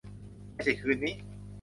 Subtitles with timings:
[0.51, 1.13] ไม่ใช่คืนนี้